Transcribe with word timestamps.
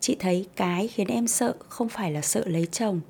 chị 0.00 0.16
thấy 0.18 0.46
cái 0.56 0.88
khiến 0.88 1.08
em 1.08 1.26
sợ 1.26 1.54
không 1.68 1.88
phải 1.88 2.12
là 2.12 2.22
sợ 2.22 2.42
lấy 2.46 2.66
chồng 2.72 3.00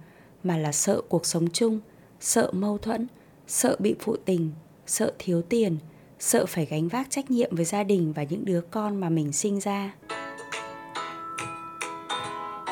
mà 0.45 0.57
là 0.57 0.73
sợ 0.73 1.01
cuộc 1.09 1.27
sống 1.27 1.49
chung 1.53 1.81
sợ 2.21 2.51
mâu 2.53 2.79
thuẫn 2.79 3.07
sợ 3.47 3.77
bị 3.79 3.95
phụ 4.01 4.17
tình 4.25 4.51
sợ 4.87 5.13
thiếu 5.19 5.43
tiền 5.43 5.77
sợ 6.19 6.47
phải 6.47 6.67
gánh 6.67 6.89
vác 6.89 7.11
trách 7.11 7.31
nhiệm 7.31 7.57
với 7.57 7.65
gia 7.65 7.83
đình 7.83 8.13
và 8.13 8.23
những 8.23 8.45
đứa 8.45 8.61
con 8.71 9.01
mà 9.01 9.09
mình 9.09 9.33
sinh 9.33 9.61
ra. 9.61 9.93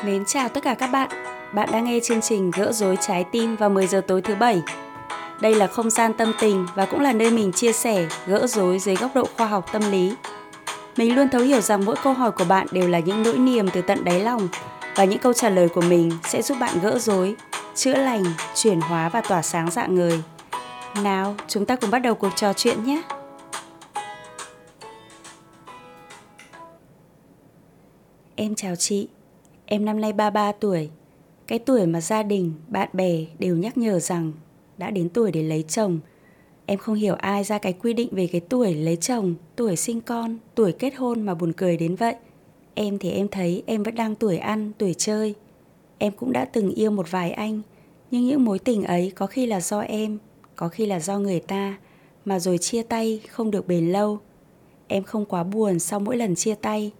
Mến 0.05 0.25
chào 0.25 0.49
tất 0.49 0.63
cả 0.63 0.73
các 0.73 0.87
bạn. 0.87 1.09
Bạn 1.53 1.69
đang 1.71 1.85
nghe 1.85 1.99
chương 2.03 2.21
trình 2.21 2.51
Gỡ 2.51 2.71
rối 2.71 2.97
trái 3.01 3.25
tim 3.31 3.55
vào 3.55 3.69
10 3.69 3.87
giờ 3.87 4.01
tối 4.07 4.21
thứ 4.21 4.35
bảy. 4.35 4.61
Đây 5.41 5.55
là 5.55 5.67
không 5.67 5.89
gian 5.89 6.11
tâm 6.17 6.33
tình 6.41 6.65
và 6.75 6.85
cũng 6.85 6.99
là 6.99 7.13
nơi 7.13 7.31
mình 7.31 7.51
chia 7.51 7.71
sẻ, 7.71 8.07
gỡ 8.27 8.47
rối 8.47 8.79
dưới 8.79 8.95
góc 8.95 9.11
độ 9.15 9.23
khoa 9.37 9.47
học 9.47 9.65
tâm 9.73 9.81
lý 9.91 10.13
mình 10.99 11.15
luôn 11.15 11.29
thấu 11.29 11.41
hiểu 11.41 11.61
rằng 11.61 11.85
mỗi 11.85 11.95
câu 12.03 12.13
hỏi 12.13 12.31
của 12.31 12.43
bạn 12.43 12.67
đều 12.71 12.87
là 12.87 12.99
những 12.99 13.23
nỗi 13.23 13.37
niềm 13.37 13.65
từ 13.73 13.81
tận 13.81 14.03
đáy 14.03 14.19
lòng 14.19 14.47
và 14.95 15.03
những 15.03 15.19
câu 15.19 15.33
trả 15.33 15.49
lời 15.49 15.69
của 15.69 15.81
mình 15.81 16.11
sẽ 16.27 16.41
giúp 16.41 16.57
bạn 16.59 16.79
gỡ 16.81 16.99
rối, 16.99 17.35
chữa 17.75 17.93
lành, 17.93 18.23
chuyển 18.55 18.81
hóa 18.81 19.09
và 19.09 19.21
tỏa 19.21 19.41
sáng 19.41 19.71
dạng 19.71 19.95
người. 19.95 20.23
Nào, 21.03 21.35
chúng 21.47 21.65
ta 21.65 21.75
cùng 21.75 21.91
bắt 21.91 21.99
đầu 21.99 22.15
cuộc 22.15 22.29
trò 22.35 22.53
chuyện 22.53 22.83
nhé. 22.83 23.01
Em 28.35 28.55
chào 28.55 28.75
chị. 28.75 29.07
Em 29.65 29.85
năm 29.85 30.01
nay 30.01 30.13
33 30.13 30.51
tuổi. 30.51 30.89
Cái 31.47 31.59
tuổi 31.59 31.85
mà 31.85 32.01
gia 32.01 32.23
đình, 32.23 32.53
bạn 32.67 32.89
bè 32.93 33.25
đều 33.39 33.55
nhắc 33.55 33.77
nhở 33.77 33.99
rằng 33.99 34.31
đã 34.77 34.91
đến 34.91 35.09
tuổi 35.09 35.31
để 35.31 35.43
lấy 35.43 35.63
chồng 35.67 35.99
Em 36.69 36.79
không 36.79 36.95
hiểu 36.95 37.15
ai 37.15 37.43
ra 37.43 37.57
cái 37.57 37.73
quy 37.73 37.93
định 37.93 38.09
về 38.11 38.27
cái 38.27 38.41
tuổi 38.41 38.73
lấy 38.73 38.95
chồng, 38.95 39.35
tuổi 39.55 39.75
sinh 39.75 40.01
con, 40.01 40.37
tuổi 40.55 40.71
kết 40.71 40.95
hôn 40.95 41.21
mà 41.21 41.33
buồn 41.33 41.53
cười 41.53 41.77
đến 41.77 41.95
vậy. 41.95 42.15
Em 42.73 42.97
thì 42.97 43.11
em 43.11 43.27
thấy 43.27 43.63
em 43.65 43.83
vẫn 43.83 43.95
đang 43.95 44.15
tuổi 44.15 44.37
ăn, 44.37 44.71
tuổi 44.77 44.93
chơi. 44.93 45.35
Em 45.97 46.13
cũng 46.13 46.31
đã 46.31 46.45
từng 46.45 46.71
yêu 46.71 46.91
một 46.91 47.11
vài 47.11 47.31
anh, 47.31 47.61
nhưng 48.11 48.27
những 48.27 48.45
mối 48.45 48.59
tình 48.59 48.83
ấy 48.83 49.11
có 49.15 49.27
khi 49.27 49.45
là 49.45 49.61
do 49.61 49.79
em, 49.79 50.17
có 50.55 50.67
khi 50.67 50.85
là 50.85 50.99
do 50.99 51.19
người 51.19 51.39
ta, 51.39 51.77
mà 52.25 52.39
rồi 52.39 52.57
chia 52.57 52.83
tay 52.83 53.21
không 53.29 53.51
được 53.51 53.67
bền 53.67 53.91
lâu. 53.91 54.19
Em 54.87 55.03
không 55.03 55.25
quá 55.25 55.43
buồn 55.43 55.79
sau 55.79 55.99
mỗi 55.99 56.17
lần 56.17 56.35
chia 56.35 56.55
tay. 56.55 56.91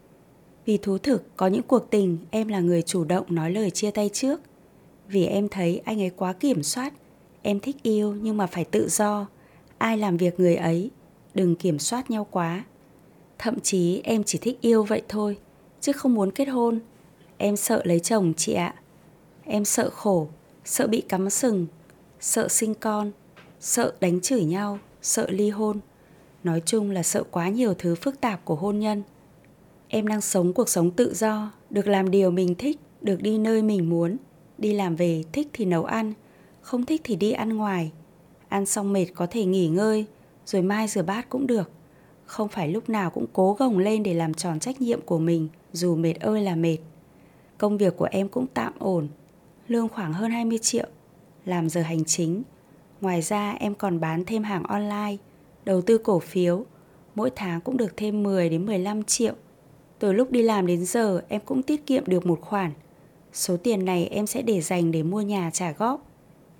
Vì 0.66 0.78
thú 0.78 0.98
thực 0.98 1.38
có 1.38 1.48
những 1.48 1.64
cuộc 1.64 1.90
tình 1.90 2.18
em 2.32 2.48
là 2.48 2.60
người 2.60 2.82
chủ 2.82 3.04
động 3.04 3.26
nói 3.30 3.52
lời 3.52 3.72
chia 3.72 3.92
tay 3.92 4.10
trước. 4.14 4.42
Vì 5.08 5.26
em 5.26 5.50
thấy 5.50 5.82
anh 5.86 6.02
ấy 6.02 6.10
quá 6.10 6.34
kiểm 6.34 6.64
soát, 6.64 6.94
em 7.42 7.60
thích 7.60 7.76
yêu 7.84 8.16
nhưng 8.22 8.38
mà 8.38 8.48
phải 8.48 8.66
tự 8.66 8.88
do 8.90 9.28
ai 9.80 9.98
làm 9.98 10.18
việc 10.18 10.40
người 10.40 10.56
ấy, 10.56 10.92
đừng 11.34 11.56
kiểm 11.56 11.80
soát 11.80 12.12
nhau 12.12 12.28
quá. 12.32 12.64
Thậm 13.38 13.60
chí 13.60 14.02
em 14.04 14.24
chỉ 14.24 14.40
thích 14.42 14.58
yêu 14.62 14.84
vậy 14.84 15.02
thôi, 15.08 15.38
chứ 15.82 15.92
không 15.92 16.14
muốn 16.14 16.32
kết 16.32 16.46
hôn. 16.46 16.80
Em 17.38 17.56
sợ 17.56 17.82
lấy 17.86 18.00
chồng 18.00 18.34
chị 18.38 18.54
ạ. 18.54 18.76
Em 19.44 19.66
sợ 19.66 19.90
khổ, 19.90 20.28
sợ 20.66 20.88
bị 20.88 21.02
cắm 21.02 21.30
sừng, 21.30 21.68
sợ 22.20 22.48
sinh 22.48 22.74
con, 22.74 23.12
sợ 23.60 23.94
đánh 24.00 24.22
chửi 24.22 24.44
nhau, 24.44 24.80
sợ 25.02 25.28
ly 25.30 25.50
hôn. 25.50 25.80
Nói 26.44 26.62
chung 26.66 26.92
là 26.92 27.04
sợ 27.04 27.24
quá 27.32 27.50
nhiều 27.50 27.74
thứ 27.74 27.96
phức 27.96 28.22
tạp 28.22 28.46
của 28.46 28.56
hôn 28.56 28.80
nhân. 28.80 29.04
Em 29.88 30.08
đang 30.08 30.22
sống 30.22 30.54
cuộc 30.54 30.70
sống 30.70 30.92
tự 30.92 31.14
do, 31.14 31.52
được 31.70 31.88
làm 31.88 32.12
điều 32.12 32.32
mình 32.32 32.56
thích, 32.56 32.80
được 33.02 33.22
đi 33.22 33.38
nơi 33.38 33.62
mình 33.62 33.90
muốn. 33.90 34.18
Đi 34.58 34.74
làm 34.74 34.96
về, 34.96 35.24
thích 35.32 35.48
thì 35.54 35.66
nấu 35.66 35.84
ăn, 35.84 36.14
không 36.62 36.86
thích 36.86 37.02
thì 37.04 37.16
đi 37.16 37.32
ăn 37.32 37.50
ngoài 37.50 37.92
ăn 38.50 38.66
xong 38.66 38.94
mệt 38.94 39.06
có 39.16 39.28
thể 39.30 39.46
nghỉ 39.46 39.68
ngơi, 39.68 40.06
rồi 40.46 40.62
mai 40.62 40.88
rửa 40.88 41.04
bát 41.04 41.30
cũng 41.30 41.48
được. 41.48 41.72
Không 42.26 42.48
phải 42.48 42.68
lúc 42.68 42.90
nào 42.90 43.10
cũng 43.10 43.26
cố 43.34 43.54
gồng 43.54 43.78
lên 43.78 44.04
để 44.04 44.14
làm 44.14 44.34
tròn 44.34 44.60
trách 44.60 44.82
nhiệm 44.82 45.02
của 45.02 45.20
mình, 45.20 45.48
dù 45.74 45.96
mệt 45.96 46.14
ơi 46.14 46.42
là 46.42 46.56
mệt. 46.56 46.78
Công 47.58 47.78
việc 47.78 47.98
của 47.98 48.08
em 48.12 48.30
cũng 48.30 48.46
tạm 48.54 48.74
ổn, 48.80 49.08
lương 49.68 49.90
khoảng 49.90 50.14
hơn 50.14 50.32
20 50.32 50.58
triệu, 50.58 50.88
làm 51.46 51.70
giờ 51.70 51.82
hành 51.82 52.06
chính. 52.06 52.44
Ngoài 53.02 53.22
ra 53.22 53.52
em 53.52 53.76
còn 53.76 54.00
bán 54.00 54.26
thêm 54.26 54.44
hàng 54.44 54.64
online, 54.64 55.18
đầu 55.66 55.82
tư 55.82 55.98
cổ 55.98 56.20
phiếu, 56.20 56.66
mỗi 57.16 57.30
tháng 57.36 57.62
cũng 57.62 57.78
được 57.78 57.98
thêm 57.98 58.24
10 58.24 58.50
đến 58.50 58.66
15 58.66 59.04
triệu. 59.04 59.34
Từ 60.00 60.12
lúc 60.12 60.32
đi 60.32 60.42
làm 60.42 60.68
đến 60.68 60.86
giờ 60.86 61.22
em 61.28 61.42
cũng 61.46 61.64
tiết 61.64 61.86
kiệm 61.86 62.06
được 62.06 62.26
một 62.26 62.42
khoản. 62.42 62.72
Số 63.34 63.58
tiền 63.58 63.86
này 63.86 64.06
em 64.06 64.28
sẽ 64.28 64.42
để 64.42 64.62
dành 64.62 64.92
để 64.92 65.04
mua 65.04 65.22
nhà 65.22 65.50
trả 65.54 65.72
góp. 65.72 66.06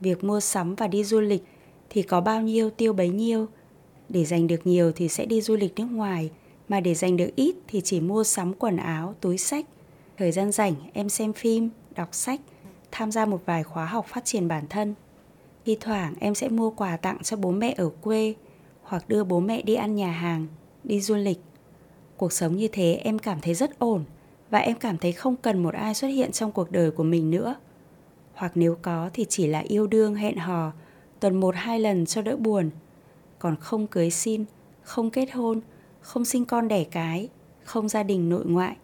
Việc 0.02 0.24
mua 0.24 0.40
sắm 0.40 0.76
và 0.76 0.88
đi 0.88 1.04
du 1.04 1.20
lịch 1.20 1.44
thì 1.90 2.02
có 2.02 2.22
bao 2.22 2.42
nhiêu 2.42 2.70
tiêu 2.70 2.94
bấy 2.94 3.10
nhiêu. 3.10 3.48
Để 4.10 4.26
dành 4.26 4.48
được 4.48 4.68
nhiều 4.68 4.92
thì 4.92 5.08
sẽ 5.08 5.26
đi 5.26 5.42
du 5.42 5.56
lịch 5.56 5.74
nước 5.76 5.88
ngoài, 5.92 6.30
mà 6.70 6.80
để 6.80 6.96
dành 6.96 7.18
được 7.18 7.30
ít 7.36 7.56
thì 7.68 7.82
chỉ 7.82 8.02
mua 8.02 8.24
sắm 8.24 8.54
quần 8.54 8.78
áo, 8.78 9.16
túi 9.22 9.38
sách. 9.38 9.66
Thời 10.18 10.32
gian 10.32 10.52
rảnh 10.52 10.74
em 10.94 11.10
xem 11.10 11.34
phim, 11.34 11.70
đọc 11.96 12.10
sách, 12.12 12.42
tham 12.92 13.12
gia 13.12 13.26
một 13.26 13.42
vài 13.46 13.64
khóa 13.64 13.86
học 13.86 14.06
phát 14.08 14.26
triển 14.26 14.48
bản 14.48 14.64
thân. 14.70 14.96
Thi 15.66 15.78
thoảng 15.80 16.14
em 16.20 16.36
sẽ 16.36 16.50
mua 16.50 16.70
quà 16.70 16.98
tặng 16.98 17.18
cho 17.24 17.38
bố 17.38 17.52
mẹ 17.52 17.74
ở 17.78 17.90
quê 18.02 18.34
hoặc 18.84 19.10
đưa 19.10 19.24
bố 19.24 19.40
mẹ 19.40 19.62
đi 19.62 19.76
ăn 19.76 19.96
nhà 19.96 20.12
hàng, 20.12 20.48
đi 20.84 21.02
du 21.02 21.16
lịch. 21.16 21.40
Cuộc 22.18 22.34
sống 22.34 22.56
như 22.56 22.68
thế 22.68 22.94
em 23.04 23.20
cảm 23.20 23.40
thấy 23.42 23.54
rất 23.54 23.80
ổn 23.80 24.04
và 24.50 24.60
em 24.60 24.78
cảm 24.78 24.98
thấy 24.98 25.12
không 25.12 25.36
cần 25.36 25.64
một 25.64 25.74
ai 25.74 25.94
xuất 25.94 26.08
hiện 26.08 26.32
trong 26.32 26.52
cuộc 26.52 26.72
đời 26.72 26.92
của 26.92 27.04
mình 27.04 27.32
nữa. 27.32 27.56
Hoặc 28.34 28.52
nếu 28.56 28.78
có 28.82 29.10
thì 29.14 29.26
chỉ 29.30 29.48
là 29.48 29.60
yêu 29.60 29.88
đương 29.88 30.16
hẹn 30.16 30.38
hò 30.38 30.72
tuần 31.20 31.40
một 31.40 31.56
hai 31.58 31.80
lần 31.80 32.06
cho 32.06 32.22
đỡ 32.22 32.38
buồn. 32.38 32.70
Còn 33.40 33.56
không 33.56 33.88
cưới 33.88 34.10
xin, 34.10 34.46
không 34.82 35.10
kết 35.10 35.32
hôn, 35.32 35.62
không 36.02 36.26
sinh 36.26 36.46
con 36.46 36.68
đẻ 36.68 36.84
cái, 36.84 37.30
không 37.64 37.90
gia 37.90 38.04
đình 38.04 38.30
nội 38.30 38.46
ngoại. 38.46 38.76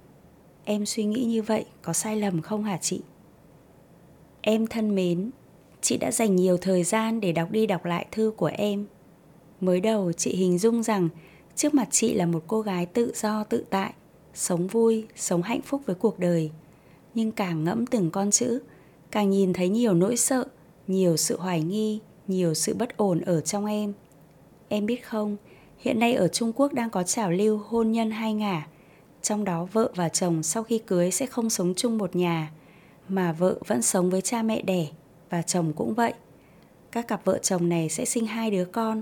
Em 0.63 0.85
suy 0.85 1.05
nghĩ 1.05 1.23
như 1.23 1.41
vậy 1.41 1.65
có 1.81 1.93
sai 1.93 2.15
lầm 2.15 2.41
không 2.41 2.63
hả 2.63 2.77
chị? 2.77 3.01
Em 4.41 4.67
thân 4.67 4.95
mến, 4.95 5.29
chị 5.81 5.97
đã 5.97 6.11
dành 6.11 6.35
nhiều 6.35 6.57
thời 6.57 6.83
gian 6.83 7.21
để 7.21 7.31
đọc 7.31 7.51
đi 7.51 7.65
đọc 7.67 7.85
lại 7.85 8.05
thư 8.11 8.33
của 8.37 8.51
em. 8.53 8.85
Mới 9.61 9.79
đầu 9.79 10.11
chị 10.11 10.35
hình 10.35 10.57
dung 10.57 10.83
rằng 10.83 11.09
trước 11.55 11.73
mặt 11.73 11.87
chị 11.91 12.13
là 12.13 12.25
một 12.25 12.43
cô 12.47 12.61
gái 12.61 12.85
tự 12.85 13.13
do, 13.15 13.43
tự 13.43 13.65
tại, 13.69 13.93
sống 14.33 14.67
vui, 14.67 15.07
sống 15.15 15.41
hạnh 15.41 15.61
phúc 15.61 15.81
với 15.85 15.95
cuộc 15.95 16.19
đời. 16.19 16.51
Nhưng 17.13 17.31
càng 17.31 17.63
ngẫm 17.63 17.85
từng 17.85 18.11
con 18.11 18.31
chữ, 18.31 18.59
càng 19.11 19.29
nhìn 19.29 19.53
thấy 19.53 19.69
nhiều 19.69 19.93
nỗi 19.93 20.17
sợ, 20.17 20.45
nhiều 20.87 21.17
sự 21.17 21.37
hoài 21.39 21.61
nghi 21.61 21.99
nhiều 22.27 22.53
sự 22.53 22.73
bất 22.73 22.97
ổn 22.97 23.21
ở 23.21 23.41
trong 23.41 23.65
em. 23.65 23.93
Em 24.69 24.85
biết 24.85 25.05
không, 25.05 25.37
hiện 25.77 25.99
nay 25.99 26.13
ở 26.13 26.27
Trung 26.27 26.51
Quốc 26.55 26.73
đang 26.73 26.89
có 26.89 27.03
trào 27.03 27.31
lưu 27.31 27.61
hôn 27.67 27.91
nhân 27.91 28.11
hai 28.11 28.33
ngả. 28.33 28.67
Trong 29.21 29.43
đó 29.43 29.67
vợ 29.73 29.91
và 29.95 30.09
chồng 30.09 30.43
sau 30.43 30.63
khi 30.63 30.79
cưới 30.79 31.11
sẽ 31.11 31.25
không 31.25 31.49
sống 31.49 31.73
chung 31.77 31.97
một 31.97 32.15
nhà, 32.15 32.51
mà 33.09 33.31
vợ 33.31 33.55
vẫn 33.67 33.81
sống 33.81 34.09
với 34.09 34.21
cha 34.21 34.41
mẹ 34.41 34.61
đẻ 34.61 34.87
và 35.29 35.41
chồng 35.41 35.73
cũng 35.73 35.93
vậy. 35.93 36.13
Các 36.91 37.07
cặp 37.07 37.25
vợ 37.25 37.37
chồng 37.41 37.69
này 37.69 37.89
sẽ 37.89 38.05
sinh 38.05 38.25
hai 38.25 38.51
đứa 38.51 38.65
con. 38.65 39.01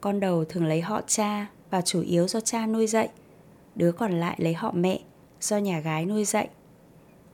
Con 0.00 0.20
đầu 0.20 0.44
thường 0.44 0.66
lấy 0.66 0.80
họ 0.80 1.00
cha 1.06 1.46
và 1.70 1.80
chủ 1.80 2.00
yếu 2.00 2.28
do 2.28 2.40
cha 2.40 2.66
nuôi 2.66 2.86
dạy. 2.86 3.08
Đứa 3.74 3.92
còn 3.92 4.12
lại 4.12 4.36
lấy 4.38 4.54
họ 4.54 4.72
mẹ 4.74 4.98
do 5.40 5.58
nhà 5.58 5.80
gái 5.80 6.06
nuôi 6.06 6.24
dạy. 6.24 6.48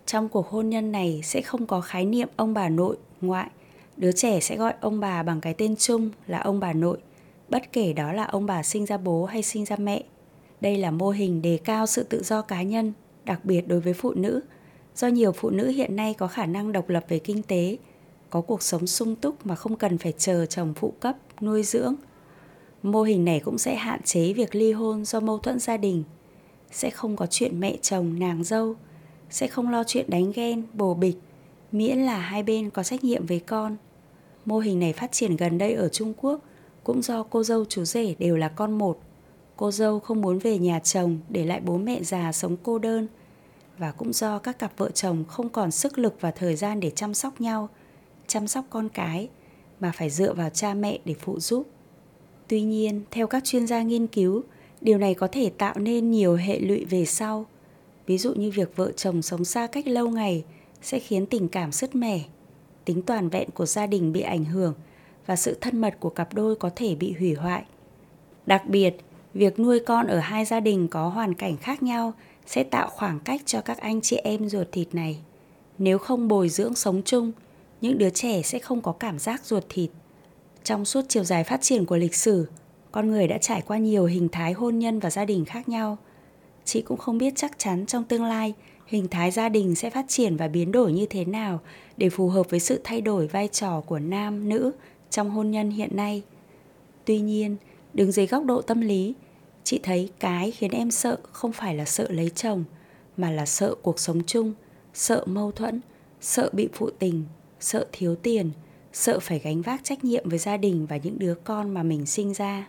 Trong 0.07 0.29
cuộc 0.29 0.49
hôn 0.49 0.71
nhân 0.71 0.93
này 0.93 1.21
sẽ 1.25 1.43
không 1.43 1.67
có 1.67 1.81
khái 1.81 2.05
niệm 2.05 2.29
ông 2.37 2.55
bà 2.55 2.69
nội, 2.69 2.97
ngoại 3.21 3.51
đứa 3.97 4.13
trẻ 4.13 4.41
sẽ 4.41 4.57
gọi 4.57 4.75
ông 4.81 5.01
bà 5.01 5.23
bằng 5.23 5.41
cái 5.41 5.55
tên 5.55 5.77
chung 5.77 6.11
là 6.27 6.39
ông 6.39 6.61
bà 6.61 6.73
nội, 6.73 6.99
bất 7.49 7.73
kể 7.73 7.93
đó 7.93 8.13
là 8.13 8.25
ông 8.25 8.47
bà 8.47 8.63
sinh 8.63 8.87
ra 8.87 8.97
bố 8.97 9.25
hay 9.25 9.43
sinh 9.43 9.65
ra 9.65 9.77
mẹ. 9.77 10.03
Đây 10.61 10.77
là 10.77 10.91
mô 10.91 11.11
hình 11.11 11.43
đề 11.43 11.59
cao 11.65 11.87
sự 11.87 12.03
tự 12.03 12.23
do 12.23 12.43
cá 12.43 12.63
nhân, 12.63 12.93
đặc 13.25 13.45
biệt 13.45 13.69
đối 13.69 13.81
với 13.81 13.93
phụ 13.93 14.15
nữ, 14.15 14.41
do 14.97 15.09
nhiều 15.09 15.33
phụ 15.33 15.51
nữ 15.51 15.69
hiện 15.69 15.97
nay 15.97 16.15
có 16.15 16.27
khả 16.27 16.47
năng 16.47 16.73
độc 16.73 16.89
lập 16.89 17.05
về 17.09 17.19
kinh 17.19 17.43
tế, 17.43 17.77
có 18.31 18.41
cuộc 18.41 18.63
sống 18.63 18.87
sung 18.87 19.17
túc 19.17 19.47
mà 19.47 19.55
không 19.55 19.77
cần 19.77 19.99
phải 19.99 20.13
chờ 20.19 20.47
chồng 20.47 20.75
phụ 20.77 20.93
cấp, 21.01 21.17
nuôi 21.41 21.63
dưỡng. 21.63 21.95
Mô 22.83 23.03
hình 23.03 23.25
này 23.25 23.41
cũng 23.41 23.59
sẽ 23.59 23.75
hạn 23.75 24.03
chế 24.03 24.33
việc 24.33 24.55
ly 24.55 24.73
hôn 24.73 25.05
do 25.05 25.21
mâu 25.21 25.39
thuẫn 25.39 25.59
gia 25.59 25.77
đình, 25.77 26.05
sẽ 26.73 26.91
không 26.91 27.17
có 27.17 27.27
chuyện 27.31 27.61
mẹ 27.61 27.77
chồng, 27.83 28.19
nàng 28.19 28.45
dâu, 28.45 28.75
sẽ 29.31 29.47
không 29.47 29.71
lo 29.71 29.85
chuyện 29.87 30.07
đánh 30.09 30.33
ghen, 30.35 30.63
bồ 30.73 30.95
bịch, 30.95 31.17
miễn 31.73 31.99
là 31.99 32.19
hai 32.19 32.43
bên 32.43 32.71
có 32.71 32.83
trách 32.83 33.05
nhiệm 33.05 33.27
với 33.27 33.41
con– 33.41 33.77
Mô 34.45 34.59
hình 34.59 34.81
này 34.81 34.93
phát 34.93 35.13
triển 35.13 35.37
gần 35.37 35.59
đây 35.59 35.75
ở 35.75 35.89
Trung 35.89 36.13
Quốc 36.17 36.41
cũng 36.85 37.03
do 37.03 37.23
cô 37.23 37.43
dâu 37.43 37.65
chú 37.65 37.85
rể 37.85 38.15
đều 38.19 38.37
là 38.37 38.49
con 38.49 38.79
một. 38.79 39.01
Cô 39.57 39.71
dâu 39.71 40.01
không 40.01 40.21
muốn 40.21 40.39
về 40.39 40.59
nhà 40.59 40.79
chồng 40.79 41.19
để 41.29 41.45
lại 41.45 41.61
bố 41.65 41.79
mẹ 41.79 42.03
già 42.03 42.33
sống 42.33 42.57
cô 42.63 42.79
đơn 42.79 43.07
và 43.79 43.93
cũng 43.93 44.13
do 44.13 44.39
các 44.39 44.59
cặp 44.59 44.73
vợ 44.77 44.91
chồng 44.91 45.25
không 45.29 45.49
còn 45.49 45.71
sức 45.71 45.99
lực 45.99 46.15
và 46.21 46.31
thời 46.31 46.57
gian 46.57 46.81
để 46.81 46.91
chăm 46.91 47.15
sóc 47.15 47.41
nhau, 47.41 47.69
chăm 48.27 48.49
sóc 48.49 48.65
con 48.71 48.89
cái 48.89 49.29
mà 49.81 49.93
phải 49.95 50.11
dựa 50.11 50.35
vào 50.35 50.51
cha 50.51 50.75
mẹ 50.75 50.99
để 51.05 51.15
phụ 51.15 51.41
giúp. 51.41 51.67
Tuy 52.49 52.63
nhiên, 52.63 53.03
theo 53.11 53.27
các 53.27 53.45
chuyên 53.45 53.67
gia 53.67 53.83
nghiên 53.83 54.07
cứu, 54.07 54.43
điều 54.81 54.99
này 54.99 55.15
có 55.15 55.29
thể 55.33 55.51
tạo 55.59 55.75
nên 55.79 56.11
nhiều 56.11 56.37
hệ 56.37 56.59
lụy 56.59 56.85
về 56.85 57.05
sau. 57.05 57.47
Ví 58.07 58.19
dụ 58.19 58.35
như 58.35 58.51
việc 58.51 58.77
vợ 58.77 58.93
chồng 58.93 59.23
sống 59.23 59.45
xa 59.45 59.67
cách 59.67 59.87
lâu 59.87 60.11
ngày 60.11 60.45
sẽ 60.83 60.99
khiến 60.99 61.27
tình 61.27 61.49
cảm 61.49 61.73
sứt 61.73 61.95
mẻ, 61.95 62.21
tính 62.85 63.03
toàn 63.03 63.29
vẹn 63.29 63.51
của 63.51 63.67
gia 63.67 63.87
đình 63.87 64.13
bị 64.13 64.21
ảnh 64.21 64.45
hưởng 64.45 64.75
và 65.27 65.37
sự 65.37 65.59
thân 65.61 65.81
mật 65.81 65.95
của 66.01 66.11
cặp 66.11 66.35
đôi 66.35 66.57
có 66.57 66.71
thể 66.77 66.95
bị 66.95 67.13
hủy 67.13 67.35
hoại. 67.35 67.65
Đặc 68.47 68.67
biệt, 68.67 68.97
việc 69.35 69.59
nuôi 69.59 69.81
con 69.87 70.07
ở 70.07 70.19
hai 70.19 70.45
gia 70.45 70.61
đình 70.61 70.89
có 70.89 71.09
hoàn 71.09 71.35
cảnh 71.35 71.57
khác 71.57 71.83
nhau 71.83 72.13
sẽ 72.47 72.65
tạo 72.65 72.91
khoảng 72.91 73.21
cách 73.21 73.41
cho 73.47 73.61
các 73.61 73.79
anh 73.79 74.01
chị 74.01 74.17
em 74.17 74.49
ruột 74.49 74.67
thịt 74.73 74.95
này. 74.95 75.21
Nếu 75.79 75.99
không 75.99 76.29
bồi 76.29 76.49
dưỡng 76.49 76.75
sống 76.75 77.03
chung, 77.05 77.33
những 77.81 77.99
đứa 77.99 78.11
trẻ 78.11 78.43
sẽ 78.43 78.59
không 78.59 78.81
có 78.81 78.93
cảm 78.93 79.19
giác 79.19 79.45
ruột 79.45 79.65
thịt. 79.69 79.91
Trong 80.65 80.85
suốt 80.85 81.05
chiều 81.09 81.25
dài 81.25 81.45
phát 81.45 81.63
triển 81.63 81.87
của 81.87 81.97
lịch 81.97 82.15
sử, 82.15 82.47
con 82.93 83.11
người 83.11 83.29
đã 83.29 83.39
trải 83.39 83.63
qua 83.67 83.79
nhiều 83.79 84.05
hình 84.05 84.29
thái 84.29 84.53
hôn 84.53 84.79
nhân 84.79 84.99
và 84.99 85.11
gia 85.11 85.25
đình 85.25 85.45
khác 85.45 85.69
nhau. 85.69 85.99
Chị 86.65 86.83
cũng 86.83 86.99
không 86.99 87.19
biết 87.19 87.33
chắc 87.37 87.59
chắn 87.59 87.87
trong 87.87 88.05
tương 88.05 88.25
lai 88.25 88.55
hình 88.91 89.09
thái 89.09 89.31
gia 89.31 89.49
đình 89.49 89.75
sẽ 89.75 89.91
phát 89.91 90.05
triển 90.09 90.37
và 90.37 90.49
biến 90.49 90.73
đổi 90.73 90.93
như 90.93 91.07
thế 91.07 91.25
nào 91.25 91.61
để 91.97 92.09
phù 92.11 92.29
hợp 92.29 92.51
với 92.51 92.61
sự 92.61 92.81
thay 92.85 93.01
đổi 93.01 93.27
vai 93.27 93.49
trò 93.49 93.81
của 93.81 93.99
nam 93.99 94.49
nữ 94.49 94.73
trong 95.11 95.31
hôn 95.31 95.51
nhân 95.51 95.71
hiện 95.71 95.97
nay. 95.97 96.23
Tuy 97.05 97.21
nhiên, 97.21 97.57
đứng 97.95 98.13
dưới 98.13 98.27
góc 98.27 98.45
độ 98.45 98.63
tâm 98.63 98.81
lý, 98.81 99.15
chị 99.65 99.81
thấy 99.83 100.11
cái 100.19 100.51
khiến 100.51 100.71
em 100.71 100.91
sợ 100.91 101.17
không 101.33 101.53
phải 101.53 101.75
là 101.75 101.85
sợ 101.85 102.07
lấy 102.11 102.31
chồng 102.31 102.65
mà 103.17 103.31
là 103.31 103.47
sợ 103.47 103.75
cuộc 103.83 103.99
sống 103.99 104.23
chung, 104.27 104.55
sợ 104.95 105.25
mâu 105.27 105.53
thuẫn, 105.53 105.81
sợ 106.21 106.51
bị 106.53 106.69
phụ 106.73 106.91
tình, 106.91 107.25
sợ 107.61 107.87
thiếu 107.93 108.17
tiền, 108.17 108.51
sợ 108.93 109.21
phải 109.21 109.39
gánh 109.39 109.63
vác 109.63 109.85
trách 109.85 110.05
nhiệm 110.05 110.29
với 110.29 110.39
gia 110.39 110.57
đình 110.57 110.87
và 110.87 110.97
những 110.97 111.19
đứa 111.19 111.35
con 111.35 111.75
mà 111.75 111.83
mình 111.83 112.07
sinh 112.07 112.35
ra. 112.35 112.69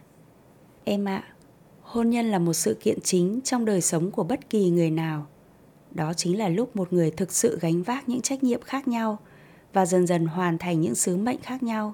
Em 0.83 1.07
ạ, 1.07 1.23
à, 1.27 1.33
hôn 1.81 2.09
nhân 2.09 2.31
là 2.31 2.39
một 2.39 2.53
sự 2.53 2.77
kiện 2.81 3.01
chính 3.01 3.39
trong 3.43 3.65
đời 3.65 3.81
sống 3.81 4.11
của 4.11 4.23
bất 4.23 4.49
kỳ 4.49 4.69
người 4.69 4.91
nào. 4.91 5.27
Đó 5.91 6.13
chính 6.13 6.37
là 6.37 6.49
lúc 6.49 6.75
một 6.75 6.93
người 6.93 7.11
thực 7.11 7.31
sự 7.31 7.59
gánh 7.61 7.83
vác 7.83 8.09
những 8.09 8.21
trách 8.21 8.43
nhiệm 8.43 8.61
khác 8.61 8.87
nhau 8.87 9.17
và 9.73 9.85
dần 9.85 10.07
dần 10.07 10.25
hoàn 10.25 10.57
thành 10.57 10.81
những 10.81 10.95
sứ 10.95 11.17
mệnh 11.17 11.41
khác 11.41 11.63
nhau. 11.63 11.93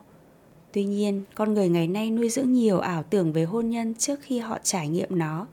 Tuy 0.74 0.84
nhiên, 0.84 1.24
con 1.36 1.54
người 1.54 1.70
ngày 1.70 1.88
nay 1.88 2.10
nuôi 2.10 2.30
dưỡng 2.30 2.54
nhiều 2.54 2.80
ảo 2.80 3.04
tưởng 3.04 3.34
về 3.34 3.44
hôn 3.44 3.70
nhân 3.70 3.94
trước 3.96 4.20
khi 4.22 4.40
họ 4.40 4.58
trải 4.64 4.88
nghiệm 4.88 5.18
nó 5.18 5.48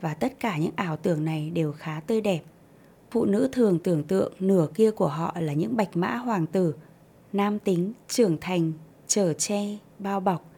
và 0.00 0.14
tất 0.14 0.40
cả 0.40 0.58
những 0.58 0.72
ảo 0.76 0.96
tưởng 0.96 1.24
này 1.24 1.50
đều 1.50 1.72
khá 1.72 2.00
tươi 2.06 2.20
đẹp. 2.20 2.40
Phụ 3.10 3.24
nữ 3.24 3.48
thường 3.52 3.78
tưởng 3.78 4.04
tượng 4.04 4.32
nửa 4.40 4.66
kia 4.74 4.90
của 4.90 5.08
họ 5.08 5.36
là 5.40 5.52
những 5.52 5.76
bạch 5.76 5.96
mã 5.96 6.16
hoàng 6.16 6.46
tử, 6.46 6.74
nam 7.32 7.58
tính, 7.58 7.92
trưởng 8.08 8.36
thành, 8.40 8.72
chở 9.06 9.32
che, 9.32 9.78
bao 9.98 10.20
bọc. 10.20 10.50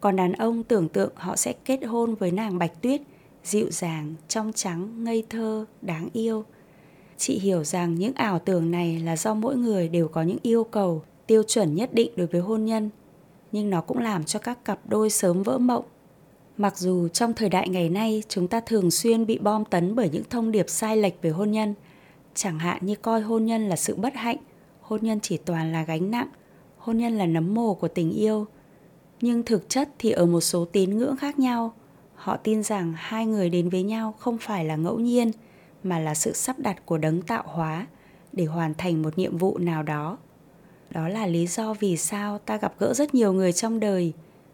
Còn 0.00 0.16
đàn 0.16 0.32
ông 0.32 0.62
tưởng 0.62 0.88
tượng 0.88 1.12
họ 1.14 1.36
sẽ 1.36 1.52
kết 1.64 1.84
hôn 1.84 2.14
với 2.14 2.30
nàng 2.30 2.58
Bạch 2.58 2.82
Tuyết, 2.82 3.00
dịu 3.44 3.70
dàng, 3.70 4.14
trong 4.28 4.52
trắng, 4.54 5.04
ngây 5.04 5.24
thơ, 5.30 5.64
đáng 5.82 6.08
yêu. 6.12 6.44
Chị 7.18 7.38
hiểu 7.38 7.64
rằng 7.64 7.94
những 7.94 8.14
ảo 8.14 8.38
tưởng 8.38 8.70
này 8.70 9.00
là 9.00 9.16
do 9.16 9.34
mỗi 9.34 9.56
người 9.56 9.88
đều 9.88 10.08
có 10.08 10.22
những 10.22 10.38
yêu 10.42 10.64
cầu, 10.64 11.02
tiêu 11.26 11.42
chuẩn 11.42 11.74
nhất 11.74 11.94
định 11.94 12.10
đối 12.16 12.26
với 12.26 12.40
hôn 12.40 12.64
nhân– 12.64 12.90
nhưng 13.56 13.70
nó 13.70 13.80
cũng 13.80 13.98
làm 13.98 14.24
cho 14.24 14.38
các 14.38 14.64
cặp 14.64 14.80
đôi 14.84 15.10
sớm 15.10 15.42
vỡ 15.42 15.58
mộng. 15.58 15.84
Mặc 16.56 16.78
dù 16.78 17.08
trong 17.08 17.34
thời 17.34 17.48
đại 17.48 17.68
ngày 17.68 17.88
nay 17.88 18.22
chúng 18.28 18.48
ta 18.48 18.60
thường 18.60 18.90
xuyên 18.90 19.26
bị 19.26 19.38
bom 19.38 19.64
tấn 19.64 19.94
bởi 19.94 20.10
những 20.10 20.22
thông 20.30 20.52
điệp 20.52 20.66
sai 20.68 20.96
lệch 20.96 21.22
về 21.22 21.30
hôn 21.30 21.50
nhân, 21.50 21.74
chẳng 22.34 22.58
hạn 22.58 22.86
như 22.86 22.94
coi 22.94 23.20
hôn 23.20 23.46
nhân 23.46 23.68
là 23.68 23.76
sự 23.76 23.94
bất 23.94 24.14
hạnh, 24.14 24.36
hôn 24.80 25.00
nhân 25.02 25.20
chỉ 25.22 25.36
toàn 25.36 25.72
là 25.72 25.82
gánh 25.84 26.10
nặng, 26.10 26.28
hôn 26.78 26.98
nhân 26.98 27.18
là 27.18 27.26
nấm 27.26 27.54
mồ 27.54 27.74
của 27.74 27.88
tình 27.88 28.12
yêu. 28.12 28.46
Nhưng 29.20 29.42
thực 29.42 29.68
chất 29.68 29.88
thì 29.98 30.10
ở 30.10 30.26
một 30.26 30.40
số 30.40 30.64
tín 30.64 30.98
ngưỡng 30.98 31.16
khác 31.16 31.38
nhau, 31.38 31.74
họ 32.14 32.36
tin 32.36 32.62
rằng 32.62 32.92
hai 32.96 33.26
người 33.26 33.50
đến 33.50 33.68
với 33.68 33.82
nhau 33.82 34.14
không 34.18 34.38
phải 34.38 34.64
là 34.64 34.76
ngẫu 34.76 34.98
nhiên 34.98 35.30
mà 35.88 35.98
là 35.98 36.14
sự 36.14 36.32
sắp 36.32 36.58
đặt 36.58 36.86
của 36.86 36.98
đấng 36.98 37.22
tạo 37.22 37.44
hóa 37.46 37.86
để 38.32 38.44
hoàn 38.44 38.74
thành 38.74 39.02
một 39.02 39.18
nhiệm 39.18 39.36
vụ 39.36 39.58
nào 39.58 39.82
đó. 39.82 40.18
Đó 40.90 41.08
là 41.08 41.26
lý 41.26 41.46
do 41.46 41.74
vì 41.74 41.96
sao 41.96 42.38
ta 42.38 42.56
gặp 42.56 42.74
gỡ 42.78 42.94
rất 42.94 43.14
nhiều 43.14 43.32
người 43.32 43.52
trong 43.52 43.80
đời, 43.80 44.12